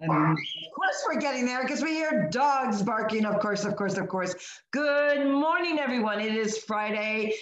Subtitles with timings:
[0.00, 0.38] And of
[0.74, 3.24] course, we're getting there because we hear dogs barking.
[3.24, 4.34] Of course, of course, of course.
[4.70, 6.20] Good morning, everyone.
[6.20, 7.34] It is Friday.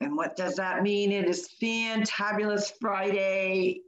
[0.00, 1.12] And what does that mean?
[1.12, 3.82] It is fantabulous Friday.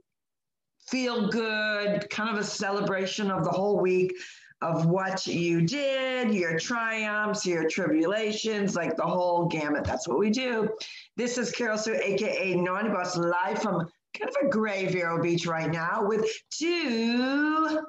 [0.87, 4.13] Feel good, kind of a celebration of the whole week
[4.61, 9.83] of what you did, your triumphs, your tribulations, like the whole gamut.
[9.83, 10.69] That's what we do.
[11.17, 15.45] This is Carol Sue, aka Naughty Boss, live from kind of a gray Vero Beach
[15.45, 17.81] right now with two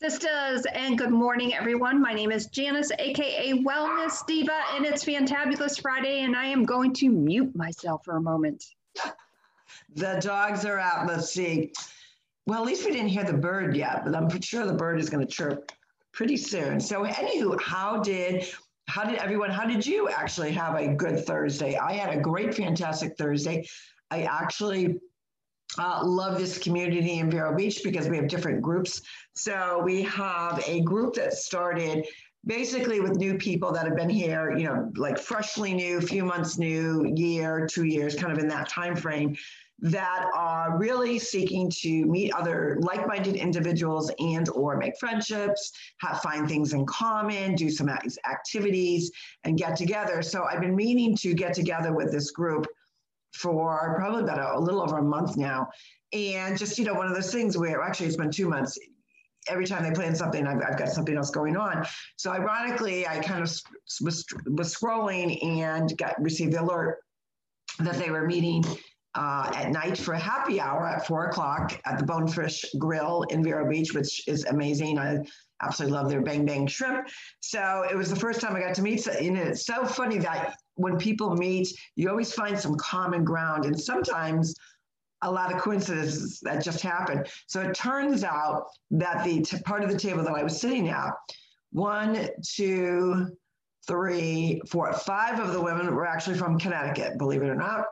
[0.00, 2.00] Sisters, and good morning, everyone.
[2.00, 6.92] My name is Janice, aka Wellness Diva, and it's Fantabulous Friday, and I am going
[6.94, 8.64] to mute myself for a moment.
[9.96, 11.08] The dogs are out.
[11.08, 11.72] Let's see.
[12.46, 15.10] Well, at least we didn't hear the bird yet, but I'm sure the bird is
[15.10, 15.72] going to chirp
[16.12, 16.78] pretty soon.
[16.78, 18.46] So, anywho, how did
[18.86, 19.50] how did everyone?
[19.50, 21.76] How did you actually have a good Thursday?
[21.76, 23.66] I had a great, fantastic Thursday.
[24.12, 25.00] I actually
[25.78, 29.00] uh, love this community in Vero Beach because we have different groups.
[29.34, 32.06] So we have a group that started
[32.46, 36.58] basically with new people that have been here, you know, like freshly new, few months
[36.58, 39.36] new, year, two years, kind of in that time frame
[39.80, 46.48] that are really seeking to meet other like-minded individuals and or make friendships have find
[46.48, 49.12] things in common do some activities
[49.44, 52.66] and get together so i've been meaning to get together with this group
[53.34, 55.68] for probably about a, a, little over a month now.
[56.12, 58.78] And just, you know, one of those things where actually it's been two months.
[59.48, 61.86] Every time they plan something, I've, I've got something else going on.
[62.16, 63.50] So ironically, I kind of
[64.02, 66.98] was, was scrolling and got received the alert
[67.78, 68.64] that they were meeting
[69.14, 73.42] uh, at night for a happy hour at four o'clock at the Bonefish Grill in
[73.42, 74.98] Vero Beach, which is amazing.
[74.98, 75.18] I
[75.62, 77.08] absolutely love their bang bang shrimp.
[77.40, 79.06] So it was the first time I got to meet.
[79.06, 83.78] And it's so funny that when people meet, you always find some common ground, and
[83.78, 84.54] sometimes
[85.22, 87.24] a lot of coincidences that just happen.
[87.46, 90.88] So it turns out that the t- part of the table that I was sitting
[90.88, 91.10] at,
[91.72, 93.36] one, two,
[93.86, 97.84] three, four, five of the women were actually from Connecticut, believe it or not.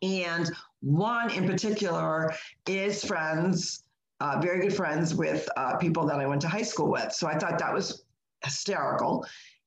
[0.00, 2.32] And one in particular
[2.66, 3.84] is friends,
[4.20, 7.12] uh, very good friends with uh, people that I went to high school with.
[7.12, 8.04] So I thought that was
[8.42, 9.26] hysterical.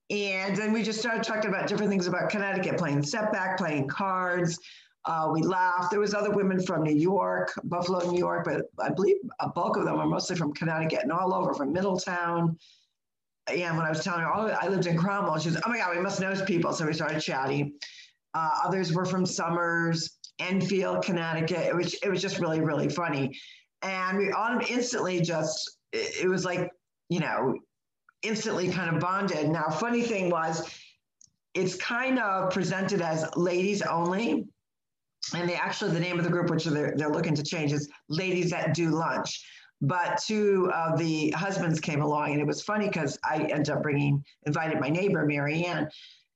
[0.10, 4.60] And then we just started talking about different things about Connecticut, playing setback, playing cards.
[5.06, 5.92] Uh, we laughed.
[5.92, 9.78] There was other women from New York, Buffalo, New York, but I believe a bulk
[9.78, 12.58] of them are mostly from Connecticut and all over from Middletown.
[13.48, 15.78] And when I was telling her, oh, I lived in Cromwell, she was, oh my
[15.78, 16.74] God, we must know people.
[16.74, 17.74] So we started chatting.
[18.34, 21.68] Uh, others were from Somers, Enfield, Connecticut.
[21.68, 23.38] It was, it was just really, really funny.
[23.84, 26.72] And we all instantly just, it, it was like,
[27.10, 27.56] you know,
[28.22, 29.50] instantly kind of bonded.
[29.50, 30.70] Now, funny thing was,
[31.54, 34.48] it's kind of presented as ladies only.
[35.34, 37.90] And they actually, the name of the group, which they're, they're looking to change, is
[38.10, 39.44] Ladies That Do Lunch.
[39.82, 43.84] But two of the husbands came along, and it was funny because I ended up
[43.84, 45.90] bringing, invited my neighbor, Marianne.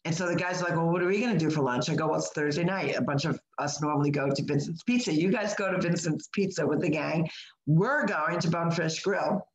[0.06, 1.90] And so the guys are like, well, what are we going to do for lunch?
[1.90, 2.96] I go, well, it's Thursday night.
[2.96, 5.14] A bunch of us normally go to Vincent's Pizza.
[5.14, 7.30] You guys go to Vincent's Pizza with the gang.
[7.68, 9.46] We're going to Bonefish Grill.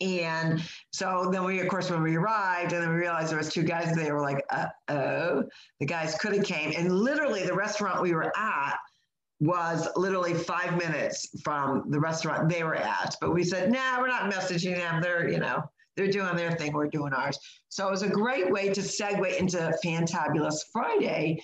[0.00, 3.52] And so then we, of course, when we arrived, and then we realized there was
[3.52, 5.44] two guys there, were like, uh oh,
[5.78, 6.72] the guys could have came.
[6.76, 8.76] And literally, the restaurant we were at
[9.40, 13.16] was literally five minutes from the restaurant they were at.
[13.20, 15.00] But we said, nah, we're not messaging them.
[15.00, 15.62] They're, you know,
[15.96, 16.72] they're doing their thing.
[16.72, 17.38] We're doing ours.
[17.68, 21.42] So it was a great way to segue into Fantabulous Friday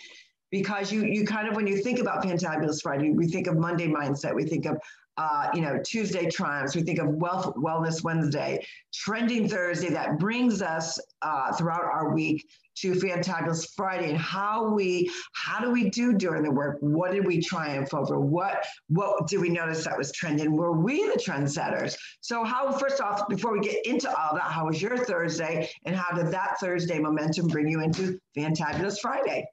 [0.51, 3.89] because you you kind of when you think about Fantabulous Friday, we think of Monday
[3.89, 4.79] mindset, we think of
[5.17, 6.77] uh, you know, Tuesday triumphs.
[6.77, 9.91] We think of Wealth Wellness Wednesday, Trending Thursday.
[9.91, 12.47] That brings us uh, throughout our week
[12.77, 16.77] to Fantabulous Friday and how we how do we do during the work?
[16.81, 18.21] What did we triumph over?
[18.21, 20.55] What what did we notice that was trending?
[20.55, 21.97] Were we the trendsetters?
[22.21, 25.97] So how first off, before we get into all that, how was your Thursday and
[25.97, 29.47] how did that Thursday momentum bring you into Fantabulous Friday?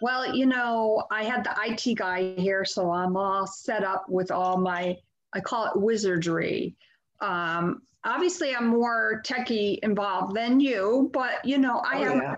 [0.00, 4.30] Well, you know, I had the IT guy here, so I'm all set up with
[4.30, 4.96] all my,
[5.32, 6.76] I call it wizardry.
[7.20, 12.34] Um, obviously, I'm more techie involved than you, but you know, I oh, have yeah.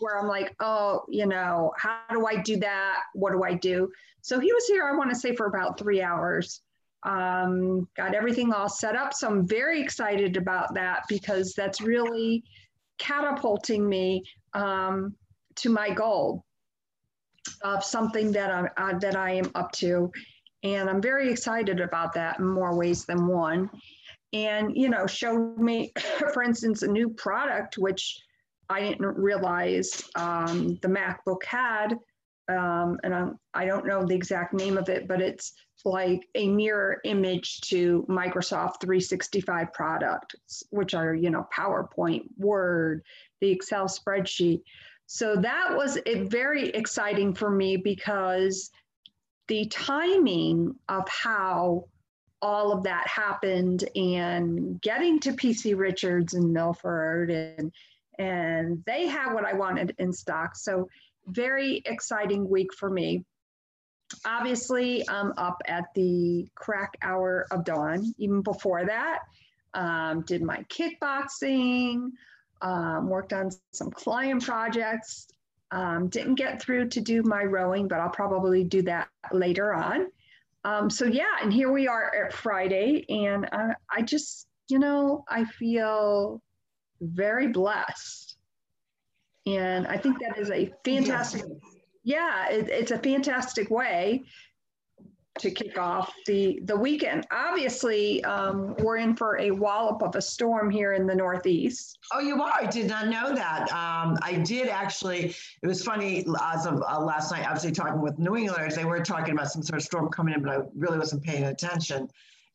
[0.00, 3.00] where I'm like, oh, you know, how do I do that?
[3.14, 3.90] What do I do?
[4.22, 6.62] So he was here, I want to say, for about three hours.
[7.02, 9.12] Um, got everything all set up.
[9.12, 12.44] So I'm very excited about that because that's really
[12.98, 14.22] catapulting me
[14.54, 15.14] um,
[15.56, 16.44] to my goal
[17.62, 20.10] of something that I'm uh, that I am up to,
[20.62, 23.70] and I'm very excited about that in more ways than one.
[24.32, 25.92] And you know, showed me,
[26.32, 28.18] for instance, a new product which
[28.68, 31.98] I didn't realize um, the MacBook had
[32.48, 35.52] um, and I'm, I don't know the exact name of it, but it's
[35.84, 43.02] like a mirror image to Microsoft 365 products, which are, you know, PowerPoint, Word,
[43.40, 44.62] the Excel spreadsheet.
[45.14, 48.70] So that was very exciting for me because
[49.46, 51.84] the timing of how
[52.40, 57.72] all of that happened and getting to PC Richards and Milford and
[58.18, 60.56] and they had what I wanted in stock.
[60.56, 60.88] So
[61.26, 63.22] very exciting week for me.
[64.24, 68.14] Obviously, I'm up at the crack hour of dawn.
[68.16, 69.18] Even before that,
[69.74, 72.12] um, did my kickboxing,
[72.62, 75.28] um, worked on some client projects.
[75.70, 80.06] Um, didn't get through to do my rowing, but I'll probably do that later on.
[80.64, 85.24] Um, so yeah, and here we are at Friday, and uh, I just, you know,
[85.28, 86.40] I feel
[87.00, 88.36] very blessed,
[89.46, 91.42] and I think that is a fantastic.
[92.04, 94.24] Yeah, it, it's a fantastic way
[95.38, 97.26] to kick off the the weekend.
[97.30, 101.98] Obviously, um, we're in for a wallop of a storm here in the Northeast.
[102.12, 102.52] Oh, you are.
[102.54, 103.62] I did not know that.
[103.72, 105.34] Um, I did actually.
[105.62, 107.46] It was funny as of uh, last night.
[107.46, 110.42] Obviously, talking with New Englanders, they were talking about some sort of storm coming in,
[110.42, 112.08] but I really wasn't paying attention.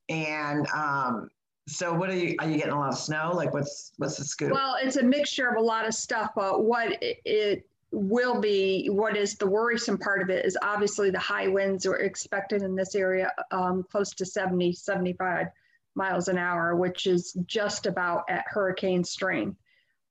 [0.10, 1.30] And um,
[1.68, 2.36] so, what are you?
[2.40, 3.32] Are you getting a lot of snow?
[3.34, 4.52] Like, what's what's the scoop?
[4.52, 8.88] Well, it's a mixture of a lot of stuff, but what it, it will be
[8.92, 12.76] what is the worrisome part of it is obviously the high winds are expected in
[12.76, 15.48] this area um, close to 70 75
[15.96, 19.58] miles an hour which is just about at hurricane strength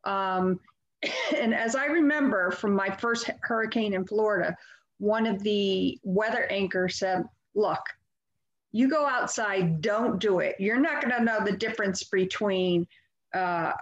[0.04, 0.58] um,
[1.36, 4.56] and as i remember from my first hurricane in florida
[4.98, 7.22] one of the weather anchors said
[7.54, 7.82] look
[8.72, 10.54] you go outside don't do it.
[10.58, 12.86] You're not going to know the difference between
[13.32, 13.72] uh,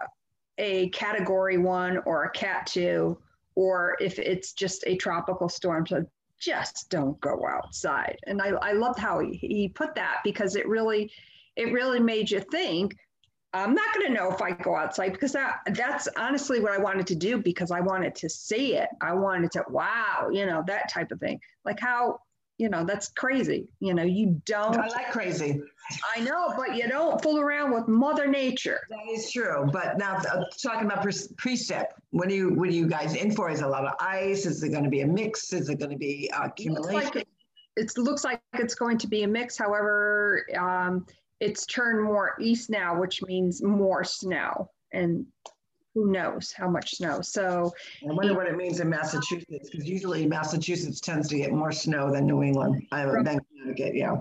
[0.58, 3.18] a category one or a cat two
[3.56, 5.86] or if it's just a tropical storm.
[5.86, 6.04] So
[6.40, 8.18] just don't go outside.
[8.26, 11.10] And I, I loved how he, he put that because it really,
[11.56, 12.96] it really made you think,
[13.54, 16.78] I'm not going to know if I go outside because that that's honestly what I
[16.78, 18.88] wanted to do because I wanted to see it.
[19.00, 21.38] I wanted to, wow, you know, that type of thing.
[21.64, 22.18] Like how
[22.58, 23.68] you know that's crazy.
[23.80, 25.60] You know you don't i like crazy.
[26.16, 28.80] I know but you don't fool around with mother nature.
[28.90, 32.86] That is true but now uh, talking about precip what do you what are you
[32.86, 33.50] guys in for?
[33.50, 34.46] Is a lot of ice?
[34.46, 35.52] Is it going to be a mix?
[35.52, 37.26] Is it going to be uh, accumulation it looks, like
[37.76, 41.04] it, looks like it's going to be a mix however um,
[41.40, 45.26] it's turned more east now which means more snow and
[45.94, 47.20] who knows how much snow.
[47.20, 51.72] So I wonder what it means in Massachusetts because usually Massachusetts tends to get more
[51.72, 52.86] snow than New England.
[52.90, 54.16] I haven't been Connecticut, yeah.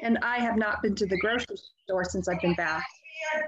[0.00, 2.84] And I have not been to the grocery store since I've been back.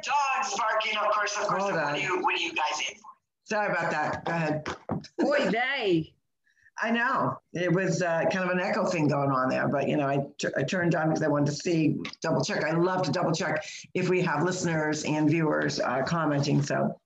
[0.02, 1.62] Dogs barking, of course, of course.
[1.62, 3.08] What are, you, what are you guys in for?
[3.44, 4.24] Sorry about that.
[4.24, 4.68] Go ahead.
[5.18, 6.12] Boy, they.
[6.82, 9.96] I know it was uh, kind of an echo thing going on there, but you
[9.96, 12.64] know, I, t- I turned on because I wanted to see, double check.
[12.64, 13.64] I love to double check
[13.94, 16.62] if we have listeners and viewers uh, commenting.
[16.62, 16.98] So,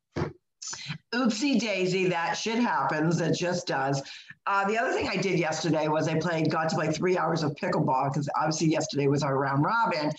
[1.14, 3.20] oopsie daisy, that shit happens.
[3.20, 4.02] It just does.
[4.46, 7.42] Uh, the other thing I did yesterday was I played, got to play three hours
[7.42, 10.10] of pickleball because obviously yesterday was our round robin,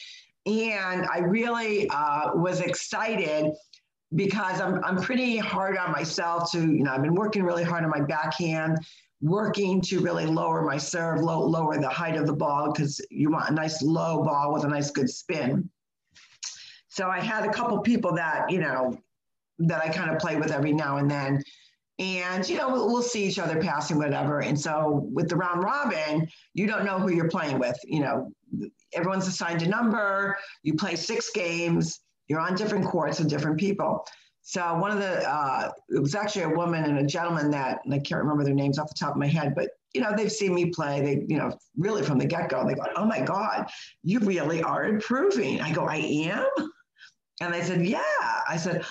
[0.46, 3.52] and I really uh, was excited
[4.16, 7.84] because I'm, I'm pretty hard on myself to, you know, I've been working really hard
[7.84, 8.78] on my backhand
[9.24, 13.32] working to really lower my serve, low, lower the height of the ball because you
[13.32, 15.70] want a nice low ball with a nice good spin.
[16.90, 18.98] So I had a couple people that, you know,
[19.60, 21.42] that I kind of play with every now and then.
[22.00, 24.42] And, you know, we'll, we'll see each other passing, whatever.
[24.42, 27.78] And so with the round robin, you don't know who you're playing with.
[27.86, 28.32] You know,
[28.92, 34.06] everyone's assigned a number, you play six games, you're on different courts with different people.
[34.46, 37.94] So one of the, uh, it was actually a woman and a gentleman that, and
[37.94, 40.32] I can't remember their names off the top of my head, but you know, they've
[40.32, 41.02] seen me play.
[41.02, 43.70] They, you know, really from the get go, they go, "Oh my God,
[44.04, 46.48] you really are improving." I go, "I am,"
[47.42, 48.02] and they said, "Yeah."
[48.50, 48.84] I said,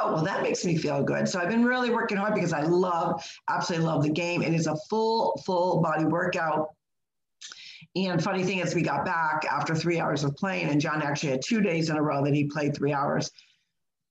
[0.00, 2.62] "Oh, well, that makes me feel good." So I've been really working hard because I
[2.62, 4.42] love, absolutely love the game.
[4.42, 6.68] It is a full, full body workout.
[7.96, 11.30] And funny thing is, we got back after three hours of playing, and John actually
[11.30, 13.30] had two days in a row that he played three hours.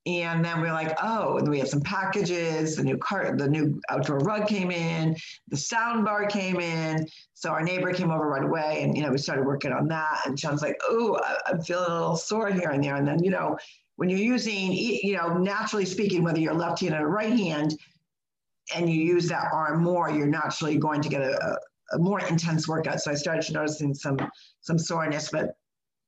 [0.06, 2.78] And then we're like, oh, and we had some packages.
[2.78, 5.16] The new cart, the new outdoor rug came in,
[5.50, 7.06] the sound bar came in.
[7.34, 10.22] So our neighbor came over right away, and you know we started working on that.
[10.26, 12.96] And Sean's like, oh, I'm feeling a little sore here and there.
[12.96, 13.58] And then you know
[13.98, 17.78] when you're using, you know, naturally speaking, whether you're left hand or right hand,
[18.74, 21.60] and you use that arm more, you're naturally going to get a,
[21.92, 23.02] a more intense workout.
[23.02, 24.18] So I started noticing some
[24.62, 25.56] some soreness, but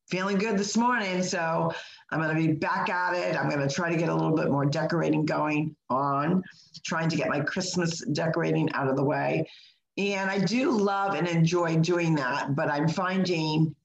[0.07, 1.23] feeling good this morning.
[1.23, 1.73] So
[2.11, 3.37] I'm going to be back at it.
[3.37, 6.43] I'm going to try to get a little bit more decorating going on,
[6.83, 9.49] trying to get my Christmas decorating out of the way.
[9.97, 13.75] And I do love and enjoy doing that, but I'm finding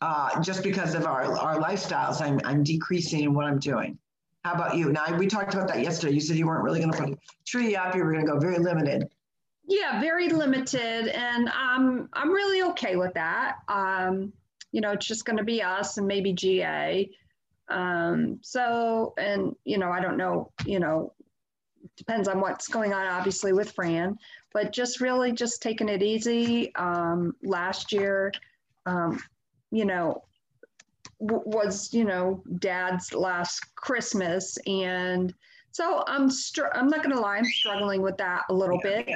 [0.00, 3.96] uh, just because of our, our lifestyles, I'm, I'm decreasing in what I'm doing.
[4.44, 4.90] How about you?
[4.90, 6.14] Now, we talked about that yesterday.
[6.14, 8.32] You said you weren't really going to put a tree up, you were going to
[8.32, 9.08] go very limited.
[9.68, 11.06] Yeah, very limited.
[11.08, 13.58] And um, I'm really okay with that.
[13.68, 14.32] Um,
[14.72, 17.08] you know, it's just going to be us and maybe GA.
[17.68, 21.12] Um, so, and, you know, I don't know, you know,
[21.96, 24.18] depends on what's going on, obviously, with Fran,
[24.52, 26.74] but just really just taking it easy.
[26.74, 28.32] Um, last year,
[28.86, 29.22] um,
[29.70, 30.24] you know,
[31.20, 34.58] w- was, you know, dad's last Christmas.
[34.66, 35.32] And
[35.70, 39.08] so I'm, str- I'm not going to lie, I'm struggling with that a little bit.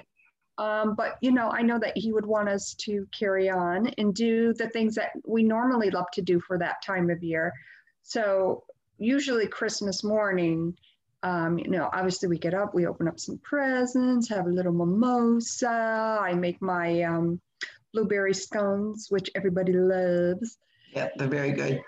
[0.59, 4.15] Um, but you know, I know that he would want us to carry on and
[4.15, 7.53] do the things that we normally love to do for that time of year.
[8.03, 8.65] So
[8.99, 10.77] usually Christmas morning,
[11.23, 14.73] um, you know, obviously we get up, we open up some presents, have a little
[14.73, 16.19] mimosa.
[16.21, 17.41] I make my um,
[17.93, 20.57] blueberry scones, which everybody loves.
[20.93, 21.83] Yeah, they're very good.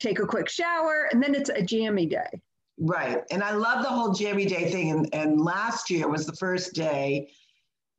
[0.00, 2.42] Take a quick shower, and then it's a jammy day.
[2.78, 3.22] Right.
[3.30, 4.90] And I love the whole jammy day thing.
[4.90, 7.30] And, and last year was the first day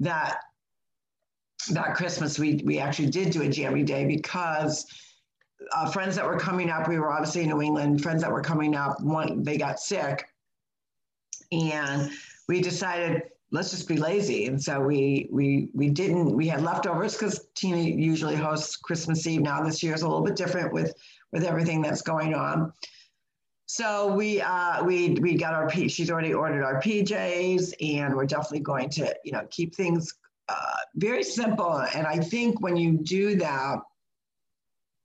[0.04, 0.40] that
[1.72, 4.86] that Christmas we we actually did do a jammy day because
[5.72, 8.02] uh, friends that were coming up, we were obviously in New England.
[8.02, 10.28] Friends that were coming up, one they got sick,
[11.52, 12.12] and
[12.48, 14.48] we decided let's just be lazy.
[14.48, 16.36] And so we we we didn't.
[16.36, 19.42] We had leftovers because Tina usually hosts Christmas Eve.
[19.42, 20.94] Now this year is a little bit different with
[21.32, 22.74] with everything that's going on.
[23.76, 25.88] So we uh, we we got our P.
[25.88, 30.14] She's already ordered our PJs, and we're definitely going to you know keep things
[30.48, 31.80] uh, very simple.
[31.96, 33.78] And I think when you do that,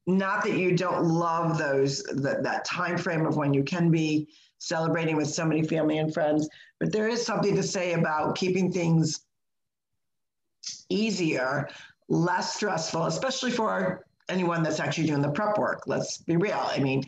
[0.07, 4.29] not that you don't love those that that time frame of when you can be
[4.59, 6.47] celebrating with so many family and friends,
[6.79, 9.21] but there is something to say about keeping things
[10.91, 11.71] easier,
[12.11, 15.85] less stressful, especially for anyone that's actually doing the prep work.
[15.87, 16.61] Let's be real.
[16.63, 17.03] I mean,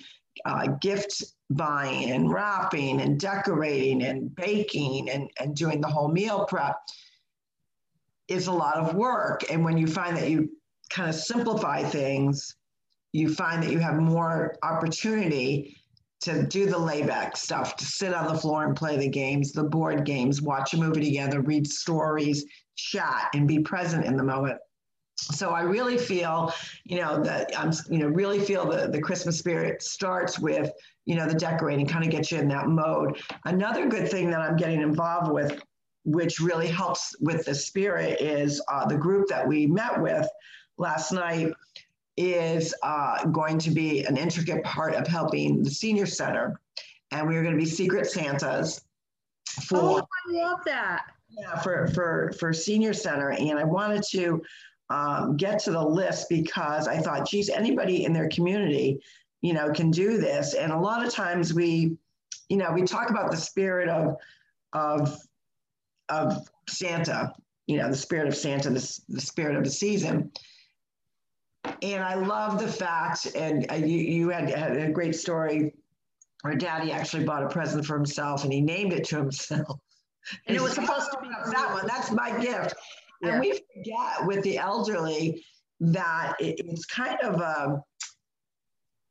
[0.44, 6.44] uh, gift buying and wrapping and decorating and baking and, and doing the whole meal
[6.46, 6.76] prep
[8.28, 9.44] is a lot of work.
[9.50, 10.50] And when you find that you
[10.90, 12.56] kind of simplify things,
[13.12, 15.76] you find that you have more opportunity
[16.20, 19.64] to do the layback stuff, to sit on the floor and play the games, the
[19.64, 22.44] board games, watch a movie together, read stories,
[22.76, 24.58] chat, and be present in the moment.
[25.20, 26.52] So I really feel,
[26.84, 30.72] you know, that I'm, you know, really feel the, the Christmas spirit starts with
[31.10, 33.20] you know, the decorating kind of gets you in that mode.
[33.44, 35.60] Another good thing that I'm getting involved with,
[36.04, 40.28] which really helps with the spirit, is uh, the group that we met with
[40.78, 41.52] last night
[42.16, 46.60] is uh, going to be an intricate part of helping the senior center.
[47.10, 48.82] And we are going to be secret Santas
[49.64, 49.78] for.
[49.78, 51.06] Oh, I love that.
[51.30, 53.30] Yeah, for, for, for senior center.
[53.30, 54.42] And I wanted to
[54.90, 59.00] um, get to the list because I thought, geez, anybody in their community
[59.40, 60.54] you know, can do this.
[60.54, 61.96] And a lot of times we,
[62.48, 64.16] you know, we talk about the spirit of,
[64.72, 65.16] of,
[66.08, 67.32] of Santa,
[67.66, 70.30] you know, the spirit of Santa, the, the spirit of the season.
[71.82, 75.74] And I love the fact, and uh, you, you had, had a great story
[76.42, 79.78] where daddy actually bought a present for himself and he named it to himself.
[80.46, 81.86] And it was supposed to be that one.
[81.86, 82.74] That's my gift.
[83.20, 83.32] Yeah.
[83.32, 85.44] And we forget with the elderly
[85.80, 87.82] that it, it's kind of a,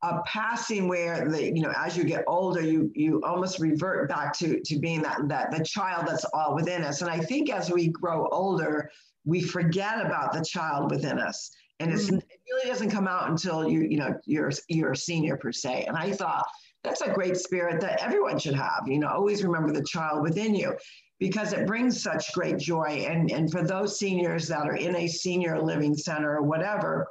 [0.02, 4.32] a passing where the you know as you get older you you almost revert back
[4.34, 7.70] to to being that that the child that's all within us and i think as
[7.70, 8.90] we grow older
[9.26, 11.52] we forget about the child within us
[11.82, 12.16] and mm-hmm.
[12.16, 15.84] it really doesn't come out until you you know you're you're a senior per se
[15.86, 16.46] and i thought
[16.82, 20.56] that's a great spirit that everyone should have you know always remember the child within
[20.56, 20.74] you
[21.20, 23.06] because it brings such great joy.
[23.08, 27.08] And and for those seniors that are in a senior living center or whatever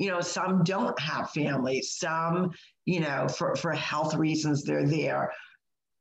[0.00, 2.50] you know some don't have families some
[2.86, 5.30] you know for, for health reasons they're there.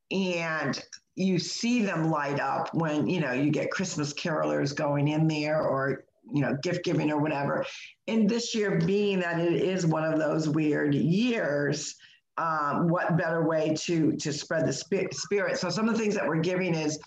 [0.10, 0.82] And
[1.16, 5.62] you see them light up when you know you get christmas carolers going in there
[5.62, 7.66] or you know gift giving or whatever.
[8.08, 11.96] And this year being that it is one of those weird years
[12.40, 16.28] um, what better way to to spread the spirit so some of the things that
[16.28, 16.98] we're giving is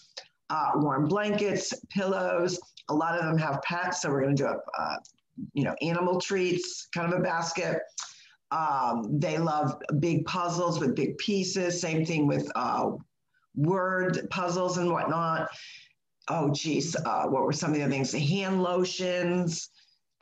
[0.51, 2.61] uh, warm blankets pillows
[2.91, 4.99] a lot of them have pets so we're going to do a, a
[5.53, 7.79] you know, animal treats, kind of a basket.
[8.51, 11.81] Um, they love big puzzles with big pieces.
[11.81, 12.91] Same thing with uh,
[13.55, 15.49] word puzzles and whatnot.
[16.29, 18.13] Oh, geez, uh, what were some of the other things?
[18.13, 19.71] Hand lotions,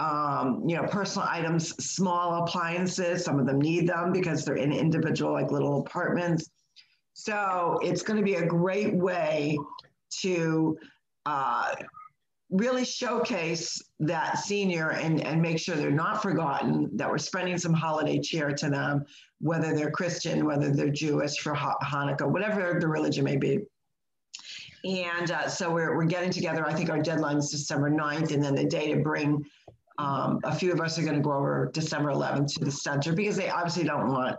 [0.00, 3.22] um, you know, personal items, small appliances.
[3.22, 6.50] Some of them need them because they're in individual, like little apartments.
[7.12, 9.58] So it's going to be a great way
[10.22, 10.78] to
[11.26, 11.74] uh,
[12.48, 17.74] really showcase that senior and, and make sure they're not forgotten, that we're spending some
[17.74, 19.04] holiday cheer to them,
[19.40, 23.60] whether they're Christian, whether they're Jewish for Hanukkah, whatever the religion may be.
[24.84, 26.66] And uh, so we're, we're getting together.
[26.66, 29.44] I think our deadline is December 9th, and then the day to bring
[30.00, 33.12] um, a few of us are going to go over December 11th to the center
[33.12, 34.36] because they obviously don't want,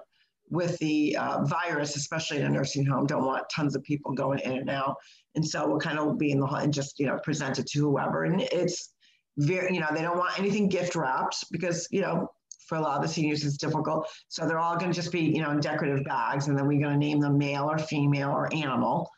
[0.49, 4.39] with the uh, virus, especially in a nursing home, don't want tons of people going
[4.39, 4.95] in and out.
[5.35, 7.67] And so we'll kind of be in the hall and just, you know, present it
[7.67, 8.23] to whoever.
[8.23, 8.93] And it's
[9.37, 12.27] very, you know, they don't want anything gift wrapped because, you know,
[12.67, 14.09] for a lot of the seniors, it's difficult.
[14.29, 16.47] So they're all going to just be, you know, in decorative bags.
[16.47, 19.09] And then we're going to name them male or female or animal.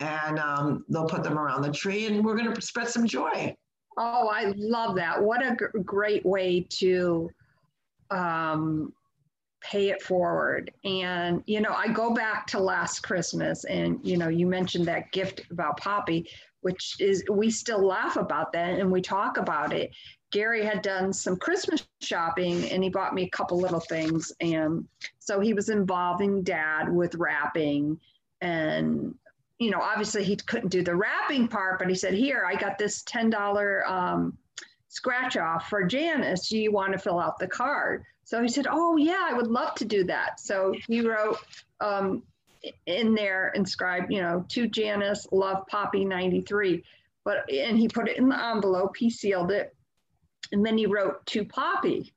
[0.00, 3.54] And um, they'll put them around the tree and we're going to spread some joy.
[3.96, 5.22] Oh, I love that.
[5.22, 7.30] What a g- great way to
[8.10, 8.92] um,
[9.60, 10.72] pay it forward.
[10.84, 15.12] And, you know, I go back to last Christmas and, you know, you mentioned that
[15.12, 16.30] gift about Poppy,
[16.62, 19.90] which is, we still laugh about that and we talk about it.
[20.32, 24.32] Gary had done some Christmas shopping and he bought me a couple little things.
[24.40, 24.86] And
[25.18, 27.98] so he was involving dad with wrapping
[28.40, 29.14] and
[29.60, 32.78] you know, obviously he couldn't do the wrapping part, but he said, Here, I got
[32.78, 34.36] this $10 um,
[34.88, 36.48] scratch off for Janice.
[36.48, 38.02] Do you want to fill out the card?
[38.24, 40.40] So he said, Oh, yeah, I would love to do that.
[40.40, 41.38] So he wrote
[41.80, 42.22] um,
[42.86, 46.82] in there, inscribed, you know, to Janice, love Poppy 93.
[47.22, 49.76] But, and he put it in the envelope, he sealed it.
[50.52, 52.14] And then he wrote to Poppy.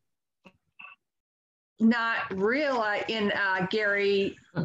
[1.82, 4.38] Not realize in uh, Gary.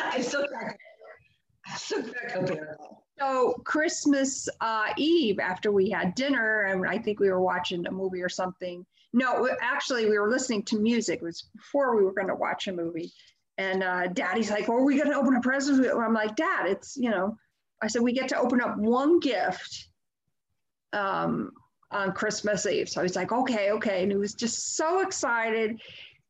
[0.00, 0.46] I still
[3.18, 7.90] so Christmas uh, Eve, after we had dinner, and I think we were watching a
[7.90, 8.84] movie or something.
[9.12, 11.20] No, actually, we were listening to music.
[11.20, 13.12] It was before we were going to watch a movie.
[13.58, 16.66] And uh, Daddy's like, "Well, are we going to open a present?" I'm like, "Dad,
[16.66, 17.36] it's you know,"
[17.82, 19.88] I said, "We get to open up one gift
[20.92, 21.52] um,
[21.90, 25.80] on Christmas Eve." So he's like, "Okay, okay," and he was just so excited.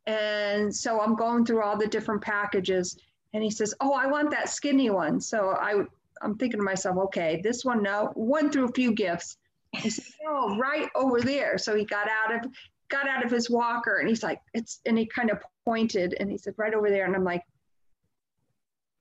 [0.07, 2.97] And so I'm going through all the different packages
[3.37, 5.85] and he says, "Oh, I want that skinny one." So I,
[6.23, 9.37] I'm thinking to myself, "Okay, this one no." Went through a few gifts.
[9.73, 12.51] He said, "Oh, right over there." So he got out of
[12.89, 16.31] got out of his walker, and he's like, "It's," and he kind of pointed, and
[16.31, 17.43] he said, "Right over there." And I'm like,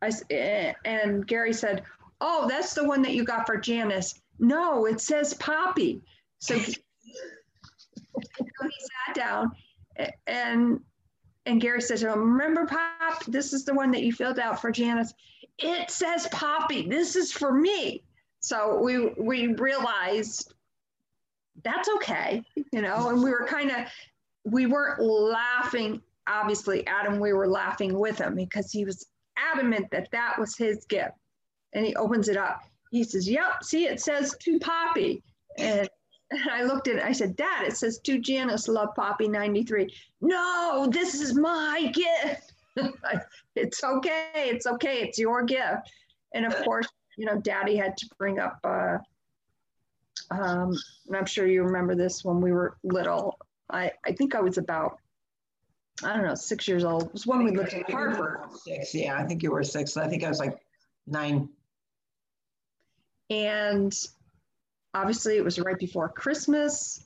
[0.01, 1.83] I eh, and Gary said,
[2.19, 6.01] "Oh, that's the one that you got for Janice." No, it says Poppy.
[6.39, 6.73] So so
[8.19, 8.71] he
[9.05, 9.51] sat down,
[10.27, 10.81] and
[11.45, 14.71] and Gary says, oh, remember Pop, this is the one that you filled out for
[14.71, 15.13] Janice.
[15.57, 18.03] It says Poppy, this is for me.
[18.39, 20.53] So we we realized
[21.63, 23.87] that's okay, you know, and we were kind of
[24.43, 30.09] we weren't laughing, obviously, Adam, we were laughing with him because he was adamant that
[30.11, 31.13] that was his gift.
[31.73, 32.61] And he opens it up.
[32.91, 35.23] He says, Yep, see, it says to Poppy.
[35.57, 35.89] And
[36.31, 39.93] and I looked at it, I said, Dad, it says to Janice, love Poppy 93.
[40.21, 42.53] No, this is my gift.
[43.55, 44.29] it's okay.
[44.35, 45.01] It's okay.
[45.01, 45.91] It's your gift.
[46.33, 48.97] And of course, you know, Daddy had to bring up, uh,
[50.31, 50.75] um,
[51.07, 53.37] and I'm sure you remember this when we were little.
[53.69, 54.99] I, I think I was about,
[56.03, 57.03] I don't know, six years old.
[57.03, 58.39] It was when we lived in Hartford.
[58.63, 59.95] Six, yeah, I think you were six.
[59.95, 60.59] I think I was like
[61.07, 61.47] nine.
[63.29, 63.95] And
[64.95, 67.05] obviously it was right before Christmas.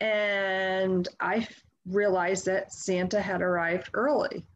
[0.00, 1.46] And I
[1.86, 4.46] realized that Santa had arrived early.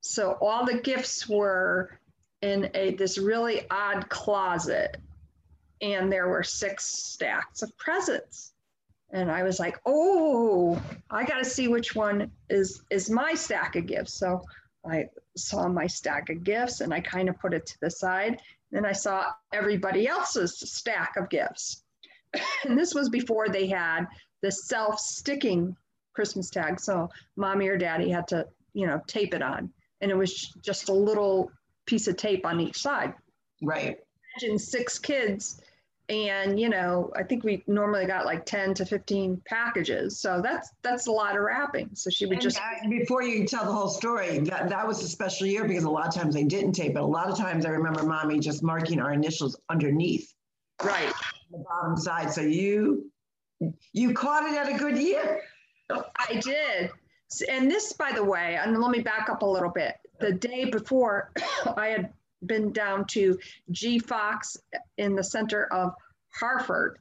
[0.00, 2.00] So all the gifts were
[2.42, 4.96] in a this really odd closet
[5.80, 8.52] and there were six stacks of presents
[9.10, 13.74] and i was like oh i got to see which one is is my stack
[13.76, 14.42] of gifts so
[14.88, 15.04] i
[15.36, 18.38] saw my stack of gifts and i kind of put it to the side
[18.70, 21.82] then i saw everybody else's stack of gifts
[22.64, 24.06] and this was before they had
[24.42, 25.76] the self-sticking
[26.16, 26.80] Christmas tag.
[26.80, 29.70] So mommy or daddy had to, you know, tape it on.
[30.00, 31.50] And it was just a little
[31.86, 33.14] piece of tape on each side.
[33.62, 33.98] Right.
[34.42, 35.60] Imagine six kids.
[36.08, 40.20] And, you know, I think we normally got like 10 to 15 packages.
[40.20, 41.90] So that's that's a lot of wrapping.
[41.94, 45.02] So she would and just that, before you tell the whole story, that, that was
[45.02, 47.36] a special year because a lot of times they didn't tape but A lot of
[47.36, 50.32] times I remember mommy just marking our initials underneath.
[50.82, 51.12] Right.
[51.50, 52.32] The bottom side.
[52.32, 53.10] So you
[53.92, 55.42] you caught it at a good year.
[55.90, 56.90] I did.
[57.48, 59.94] And this, by the way, and let me back up a little bit.
[60.20, 61.32] The day before,
[61.76, 62.12] I had
[62.46, 63.38] been down to
[63.70, 64.56] G Fox
[64.98, 65.94] in the center of
[66.34, 66.98] Hartford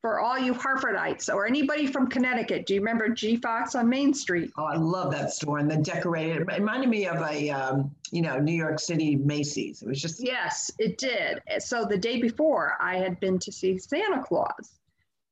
[0.00, 2.66] for all you Harfordites or anybody from Connecticut.
[2.66, 4.52] Do you remember G Fox on Main Street?
[4.56, 6.42] Oh, I love that store and the decorated.
[6.42, 9.82] It reminded me of a, um, you know, New York City Macy's.
[9.82, 10.22] It was just.
[10.24, 11.40] Yes, it did.
[11.58, 14.78] So the day before, I had been to see Santa Claus.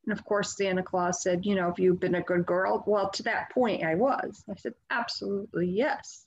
[0.05, 3.11] And of course, Santa Claus said, you know, if you've been a good girl, well,
[3.11, 4.45] to that point, I was.
[4.49, 6.27] I said, absolutely yes.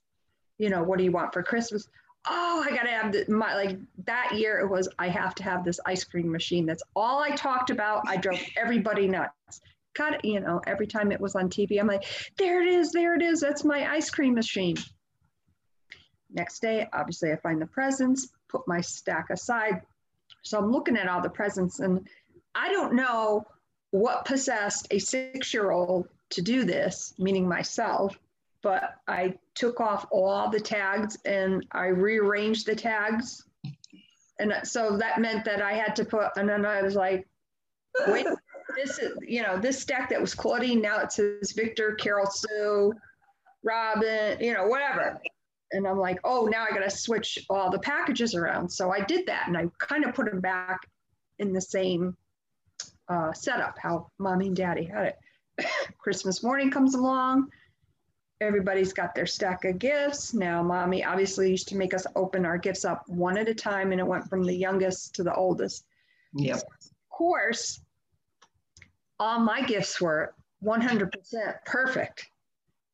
[0.58, 1.88] You know, what do you want for Christmas?
[2.30, 5.66] Oh, I gotta have the, my like that year it was I have to have
[5.66, 6.66] this ice cream machine.
[6.66, 8.04] That's all I talked about.
[8.08, 9.62] I drove everybody nuts.
[9.96, 12.06] Got you know, every time it was on TV, I'm like,
[12.38, 13.42] there it is, there it is.
[13.42, 14.78] That's my ice cream machine.
[16.32, 19.82] Next day, obviously, I find the presents, put my stack aside.
[20.44, 22.08] So I'm looking at all the presents, and
[22.54, 23.46] I don't know
[23.92, 28.18] what possessed a six year old to do this, meaning myself
[28.62, 33.46] but I took off all the tags and I rearranged the tags.
[34.40, 37.28] And so that meant that I had to put, and then I was like,
[38.08, 38.26] wait,
[38.76, 42.94] this is, you know, this stack that was Claudine, now it says Victor, Carol Sue,
[43.64, 45.20] Robin, you know, whatever.
[45.72, 48.70] And I'm like, oh, now I got to switch all the packages around.
[48.70, 50.80] So I did that and I kind of put them back
[51.38, 52.16] in the same
[53.08, 55.14] uh, setup, how mommy and daddy had
[55.58, 55.68] it.
[55.98, 57.50] Christmas morning comes along
[58.42, 60.34] everybody's got their stack of gifts.
[60.34, 63.92] Now, mommy obviously used to make us open our gifts up one at a time,
[63.92, 65.86] and it went from the youngest to the oldest.
[66.36, 66.58] Yep.
[66.58, 66.64] Of
[67.10, 67.82] course,
[69.20, 71.12] all my gifts were 100%
[71.66, 72.30] perfect.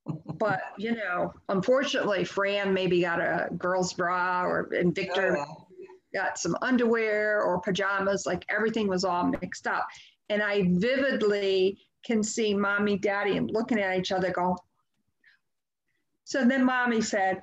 [0.37, 5.67] but you know, unfortunately, Fran maybe got a girl's bra, or and Victor oh,
[6.13, 8.25] got some underwear or pajamas.
[8.25, 9.87] Like everything was all mixed up,
[10.29, 14.55] and I vividly can see mommy, daddy, and looking at each other, going,
[16.25, 17.41] so then mommy said,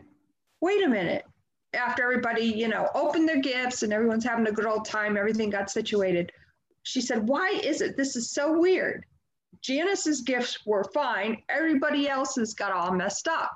[0.60, 1.24] wait a minute.
[1.72, 5.48] After everybody, you know, opened their gifts and everyone's having a good old time, everything
[5.48, 6.30] got situated.
[6.82, 7.96] She said, why is it?
[7.96, 9.06] This is so weird.
[9.62, 11.38] Janice's gifts were fine.
[11.48, 13.52] Everybody else's got all messed up.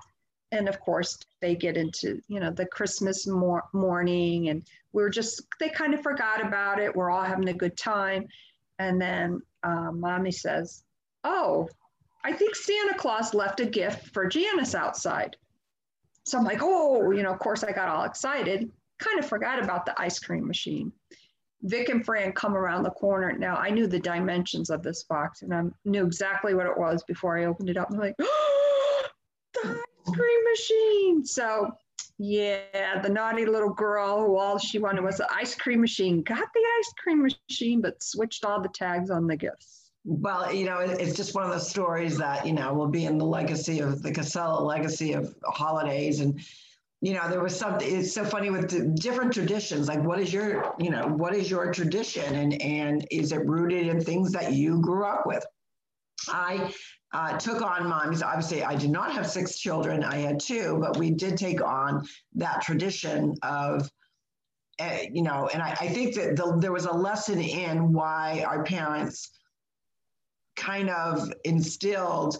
[0.53, 4.63] And of course, they get into, you know, the Christmas mor- morning and
[4.93, 6.95] we are just, they kind of forgot about it.
[6.95, 8.29] We're all having a good time.
[8.79, 10.85] And then um, mommy says,
[11.25, 11.69] oh,
[12.27, 15.37] I think Santa Claus left a gift for Janice outside.
[16.25, 19.63] So I'm like, oh, you know, of course I got all excited, kind of forgot
[19.63, 20.91] about the ice cream machine.
[21.63, 23.33] Vic and Fran come around the corner.
[23.33, 27.05] Now I knew the dimensions of this box and I knew exactly what it was
[27.05, 27.93] before I opened it up.
[27.93, 29.05] I'm like, oh,
[29.55, 31.25] the ice cream machine.
[31.25, 31.71] So
[32.19, 36.49] yeah, the naughty little girl who all she wanted was the ice cream machine, got
[36.53, 39.86] the ice cream machine, but switched all the tags on the gifts.
[40.09, 43.19] Well, you know, it's just one of those stories that, you know, will be in
[43.19, 46.21] the legacy of the Casella legacy of holidays.
[46.21, 46.41] And,
[47.01, 49.89] you know, there was something, it's so funny with different traditions.
[49.89, 52.37] Like, what is your, you know, what is your tradition?
[52.37, 55.45] And, and is it rooted in things that you grew up with?
[56.29, 56.73] I
[57.13, 58.23] uh, took on moms.
[58.23, 60.05] Obviously, I did not have six children.
[60.05, 63.91] I had two, but we did take on that tradition of,
[64.79, 68.45] uh, you know, and I, I think that the, there was a lesson in why
[68.47, 69.33] our parents
[70.57, 72.39] kind of instilled,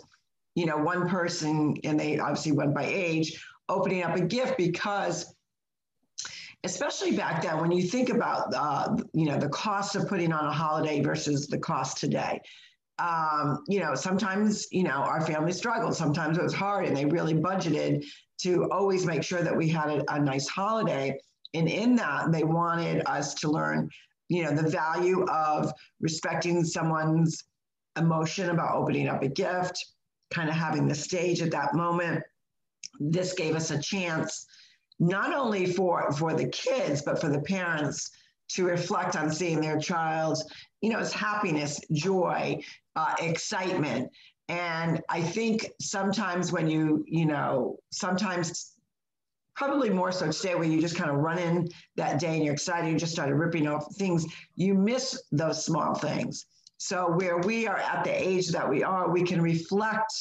[0.55, 5.35] you know, one person, and they obviously went by age, opening up a gift because
[6.65, 10.47] especially back then when you think about uh, you know the cost of putting on
[10.47, 12.41] a holiday versus the cost today
[12.99, 15.95] um, you know sometimes you know our family struggled.
[15.95, 18.05] Sometimes it was hard and they really budgeted
[18.41, 21.19] to always make sure that we had a, a nice holiday.
[21.55, 23.91] And in that they wanted us to learn
[24.29, 27.45] you know the value of respecting someone's
[27.97, 29.85] emotion about opening up a gift,
[30.31, 32.23] kind of having the stage at that moment.
[33.01, 34.47] This gave us a chance
[34.99, 38.11] not only for for the kids but for the parents
[38.49, 40.45] to reflect on seeing their child's
[40.81, 42.59] you know it's happiness joy
[42.97, 44.11] uh, excitement
[44.49, 48.73] and i think sometimes when you you know sometimes
[49.55, 52.55] probably more so today where you just kind of run in that day and you're
[52.55, 56.47] excited you just started ripping off things you miss those small things
[56.79, 60.13] so where we are at the age that we are, we can reflect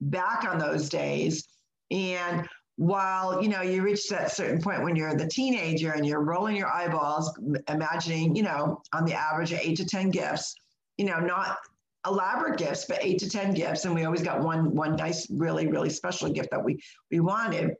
[0.00, 1.48] back on those days.
[1.90, 6.22] And while you know you reach that certain point when you're the teenager and you're
[6.22, 7.38] rolling your eyeballs,
[7.68, 10.54] imagining you know on the average eight to ten gifts,
[10.98, 11.58] you know not
[12.06, 15.66] elaborate gifts, but eight to ten gifts, and we always got one one nice, really
[15.68, 16.78] really special gift that we
[17.10, 17.74] we wanted.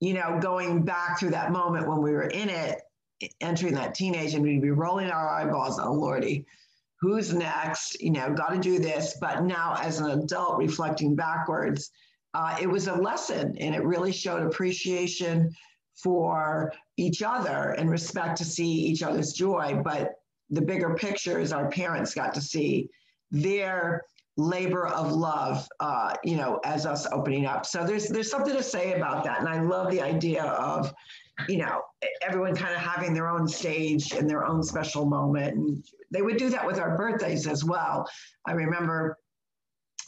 [0.00, 2.80] You know, going back through that moment when we were in it,
[3.40, 5.80] entering that teenage, and we'd be rolling our eyeballs.
[5.80, 6.46] Oh lordy,
[7.04, 9.18] who's next, you know, got to do this.
[9.20, 11.90] But now, as an adult reflecting backwards,
[12.32, 15.54] uh, it was a lesson and it really showed appreciation
[16.02, 19.80] for each other and respect to see each other's joy.
[19.84, 20.12] But
[20.48, 22.88] the bigger picture is our parents got to see
[23.30, 24.02] their
[24.38, 27.66] labor of love, uh, you know, as us opening up.
[27.66, 30.92] So there's there's something to say about that, and I love the idea of,
[31.48, 31.82] you know,
[32.22, 35.56] everyone kind of having their own stage and their own special moment.
[35.56, 38.08] And they would do that with our birthdays as well.
[38.46, 39.18] I remember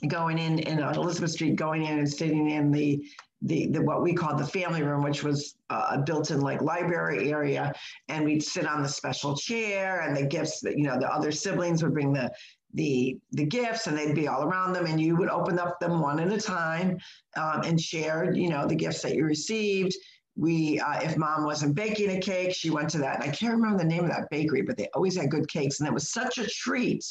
[0.08, 3.04] going in in Elizabeth Street, going in and sitting in the
[3.42, 7.74] the, the what we called the family room, which was a built-in like library area,
[8.08, 11.30] and we'd sit on the special chair, and the gifts that you know the other
[11.30, 12.30] siblings would bring the
[12.74, 16.00] the the gifts, and they'd be all around them, and you would open up them
[16.00, 16.98] one at a time
[17.36, 19.94] um, and share you know the gifts that you received.
[20.36, 23.22] We, uh, if mom wasn't baking a cake, she went to that.
[23.22, 25.80] And I can't remember the name of that bakery, but they always had good cakes,
[25.80, 27.04] and it was such a treat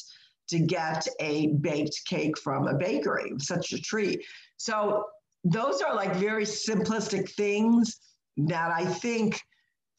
[0.50, 3.32] to get a baked cake from a bakery.
[3.40, 4.24] Such a treat.
[4.58, 5.06] So
[5.44, 8.00] those are like very simplistic things
[8.38, 9.42] that I think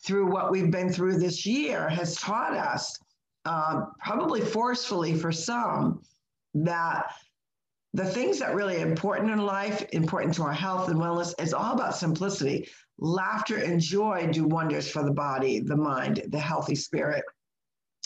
[0.05, 2.97] through what we've been through this year has taught us,
[3.45, 6.03] uh, probably forcefully for some,
[6.55, 7.13] that
[7.95, 11.75] the things that really important in life, important to our health and wellness, is all
[11.75, 12.69] about simplicity.
[12.99, 17.25] Laughter and joy do wonders for the body, the mind, the healthy spirit,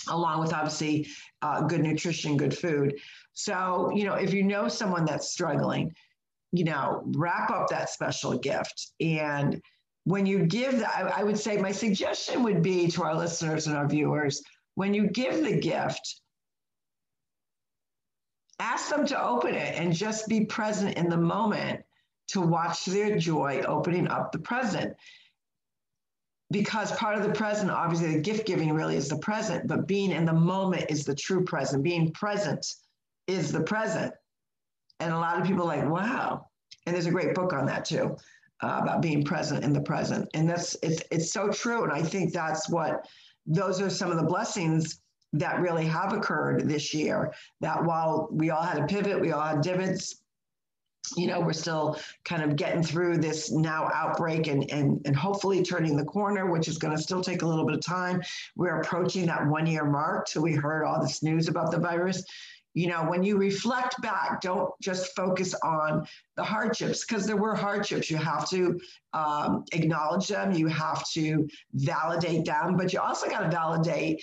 [0.08, 1.06] along with obviously
[1.42, 2.98] uh, good nutrition, good food.
[3.32, 5.94] So, you know, if you know someone that's struggling,
[6.52, 8.88] you know, wrap up that special gift.
[9.00, 9.62] And
[10.04, 13.66] when you give that, I, I would say my suggestion would be to our listeners
[13.66, 14.42] and our viewers
[14.74, 16.20] when you give the gift,
[18.58, 21.82] ask them to open it and just be present in the moment
[22.32, 24.94] to watch their joy opening up the present.
[26.50, 30.10] Because part of the present, obviously, the gift giving really is the present, but being
[30.10, 31.84] in the moment is the true present.
[31.84, 32.66] Being present
[33.28, 34.12] is the present.
[34.98, 36.46] And a lot of people like, wow.
[36.86, 38.16] And there's a great book on that too,
[38.62, 40.28] uh, about being present in the present.
[40.34, 41.84] And that's it's it's so true.
[41.84, 43.06] And I think that's what
[43.46, 45.00] those are some of the blessings
[45.32, 47.32] that really have occurred this year.
[47.60, 50.19] That while we all had a pivot, we all had divots,
[51.16, 55.62] you know, we're still kind of getting through this now outbreak and, and, and hopefully
[55.62, 58.22] turning the corner, which is going to still take a little bit of time.
[58.56, 62.24] We're approaching that one year mark till we heard all this news about the virus.
[62.72, 67.56] You know when you reflect back don't just focus on the hardships because there were
[67.56, 68.08] hardships.
[68.08, 68.78] You have to
[69.12, 74.22] um, acknowledge them you have to validate them but you also got to validate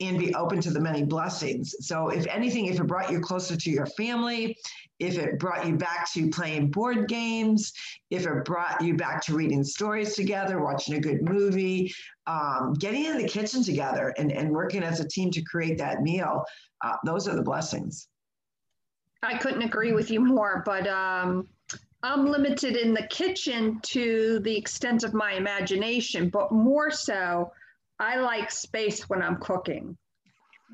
[0.00, 1.74] and be open to the many blessings.
[1.80, 4.58] So if anything if it brought you closer to your family
[4.98, 7.72] if it brought you back to playing board games
[8.10, 11.92] if it brought you back to reading stories together watching a good movie
[12.26, 16.02] um, getting in the kitchen together and, and working as a team to create that
[16.02, 16.44] meal
[16.84, 18.08] uh, those are the blessings.
[19.22, 21.48] I couldn't agree with you more, but um,
[22.02, 27.52] I'm limited in the kitchen to the extent of my imagination, but more so,
[27.98, 29.96] I like space when I'm cooking.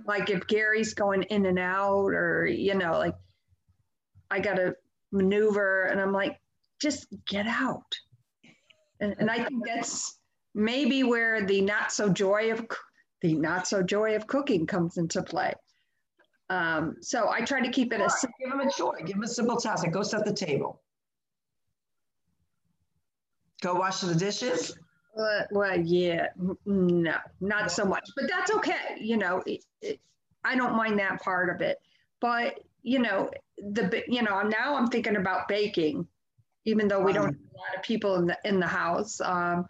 [0.07, 3.15] Like if Gary's going in and out, or, you know, like
[4.35, 4.75] I got to
[5.13, 6.41] maneuver, and I'm like,
[6.81, 7.95] just get out.
[8.99, 10.19] And, and I think that's
[10.55, 12.67] maybe where the not so joy of
[13.23, 15.55] the not so joy of cooking comes into play.
[16.51, 19.29] Um, so I try to keep it as give them a chore, give them a
[19.29, 19.85] simple task.
[19.85, 20.83] Like go set the table.
[23.63, 24.77] Go wash the dishes.
[25.17, 26.27] Uh, well, yeah,
[26.67, 28.99] no, not so much, but that's okay.
[29.01, 30.01] You know, it, it,
[30.45, 31.79] I don't mind that part of it.
[32.21, 36.07] But you know, the you know now I'm thinking about baking,
[36.65, 39.21] even though we don't have a lot of people in the in the house.
[39.21, 39.67] Um,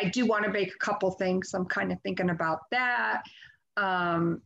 [0.00, 1.52] I do want to bake a couple things.
[1.52, 3.22] I'm kind of thinking about that.
[3.76, 4.40] Um,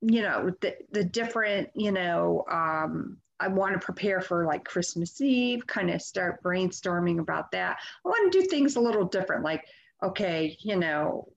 [0.00, 5.20] you know the, the different you know um, i want to prepare for like christmas
[5.20, 9.44] eve kind of start brainstorming about that i want to do things a little different
[9.44, 9.64] like
[10.02, 11.28] okay you know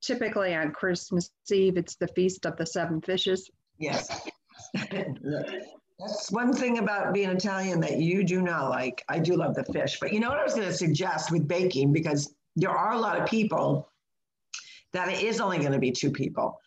[0.00, 4.28] typically on christmas eve it's the feast of the seven fishes yes
[4.74, 9.64] that's one thing about being italian that you do not like i do love the
[9.72, 12.92] fish but you know what i was going to suggest with baking because there are
[12.92, 13.88] a lot of people
[14.92, 16.58] that it is only going to be two people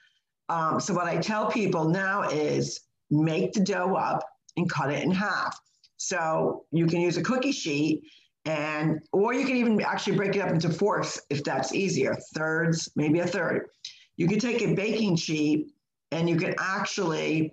[0.49, 4.23] um, so what I tell people now is make the dough up
[4.55, 5.59] and cut it in half.
[5.97, 8.03] So you can use a cookie sheet
[8.45, 12.89] and or you can even actually break it up into fourths if that's easier, thirds,
[12.95, 13.67] maybe a third.
[14.15, 15.67] You can take a baking sheet
[16.11, 17.51] and you can actually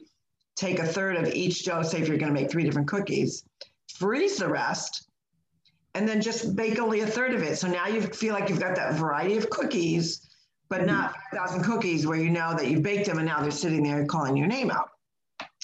[0.57, 3.45] take a third of each dough, say if you're going to make three different cookies,
[3.97, 5.09] freeze the rest,
[5.95, 7.59] and then just bake only a third of it.
[7.59, 10.25] So now you feel like you've got that variety of cookies
[10.69, 10.89] but mm-hmm.
[10.89, 14.05] not 5,000 cookies where you know that you baked them and now they're sitting there
[14.07, 14.89] calling your name out.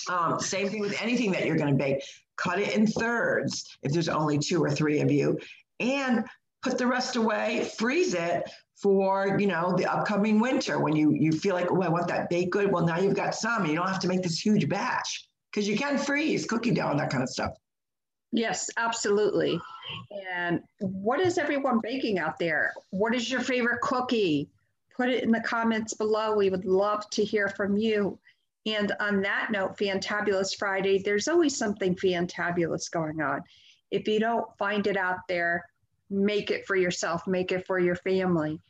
[0.09, 2.03] Um, same thing with anything that you're going to bake.
[2.37, 5.39] Cut it in thirds if there's only two or three of you,
[5.79, 6.25] and
[6.63, 8.49] put the rest away, freeze it
[8.81, 12.31] for you know the upcoming winter when you you feel like oh I want that
[12.31, 12.73] baked good.
[12.73, 13.67] Well now you've got some.
[13.67, 16.99] You don't have to make this huge batch because you can freeze cookie dough and
[16.99, 17.53] that kind of stuff.
[18.33, 19.61] Yes, absolutely.
[20.33, 22.73] And what is everyone baking out there?
[22.91, 24.49] What is your favorite cookie?
[24.97, 26.37] Put it in the comments below.
[26.37, 28.19] We would love to hear from you.
[28.67, 33.43] And on that note, Fantabulous Friday, there's always something fantabulous going on.
[33.91, 35.65] If you don't find it out there,
[36.11, 38.61] make it for yourself, make it for your family.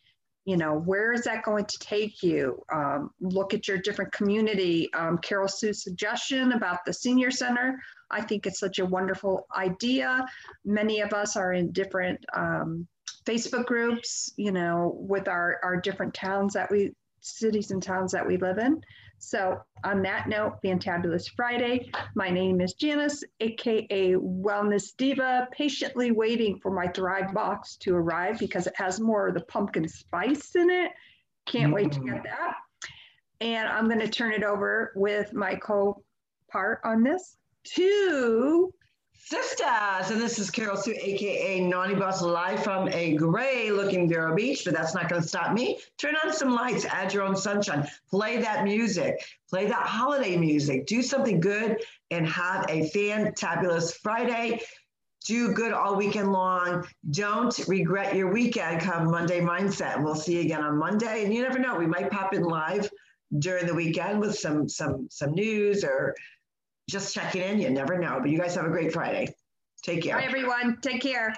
[0.44, 2.62] You know, where is that going to take you?
[2.72, 4.88] Um, look at your different community.
[4.94, 7.78] Um, Carol Sue's suggestion about the senior center,
[8.10, 10.26] I think it's such a wonderful idea.
[10.64, 12.88] Many of us are in different um,
[13.24, 18.26] Facebook groups, you know, with our, our different towns that we, cities and towns that
[18.26, 18.82] we live in.
[19.18, 21.90] So on that note, Fantabulous Friday.
[22.14, 28.38] My name is Janice, AKA Wellness Diva, patiently waiting for my Thrive box to arrive
[28.38, 30.92] because it has more of the pumpkin spice in it.
[31.44, 32.24] Can't wait to get mm.
[32.24, 32.54] that.
[33.42, 37.36] And I'm going to turn it over with my co-part on this
[37.74, 38.72] to
[39.22, 44.34] Sisters, and this is Carol Sue, aka Naughty Boss, live from a gray looking Vero
[44.34, 45.78] Beach, but that's not going to stop me.
[45.98, 50.86] Turn on some lights, add your own sunshine, play that music, play that holiday music,
[50.86, 51.76] do something good,
[52.10, 54.60] and have a fantabulous Friday.
[55.26, 56.86] Do good all weekend long.
[57.10, 60.02] Don't regret your weekend come Monday Mindset.
[60.02, 61.24] We'll see you again on Monday.
[61.24, 62.90] And you never know, we might pop in live
[63.38, 66.14] during the weekend with some some some news or
[66.90, 67.60] just checking in.
[67.60, 68.18] You never know.
[68.20, 69.34] But you guys have a great Friday.
[69.82, 70.16] Take care.
[70.16, 70.78] Bye, everyone.
[70.82, 71.34] Take care.